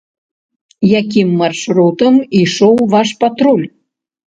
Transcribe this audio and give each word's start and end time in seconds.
Якім 0.99 1.29
маршрутам 1.43 2.13
ішоў 2.43 2.85
ваш 2.99 3.09
патруль? 3.25 3.67